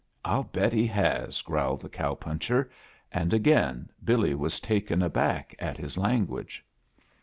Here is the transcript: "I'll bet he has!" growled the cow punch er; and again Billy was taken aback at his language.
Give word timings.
"I'll 0.25 0.45
bet 0.45 0.73
he 0.73 0.87
has!" 0.87 1.43
growled 1.43 1.81
the 1.81 1.87
cow 1.87 2.15
punch 2.15 2.49
er; 2.49 2.71
and 3.11 3.35
again 3.35 3.89
Billy 4.03 4.33
was 4.33 4.59
taken 4.59 5.03
aback 5.03 5.53
at 5.59 5.77
his 5.77 5.95
language. 5.95 6.65